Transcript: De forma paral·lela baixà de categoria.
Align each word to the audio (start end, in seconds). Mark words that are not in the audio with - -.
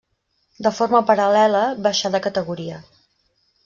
De 0.67 0.71
forma 0.77 1.03
paral·lela 1.11 1.63
baixà 1.87 2.15
de 2.17 2.25
categoria. 2.29 2.85